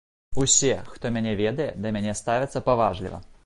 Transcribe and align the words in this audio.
Усе, 0.43 0.71
хто 0.93 1.11
мяне 1.19 1.35
ведае, 1.43 1.67
да 1.83 1.95
мяне 1.99 2.19
ставяцца 2.23 2.67
паважліва. 2.71 3.25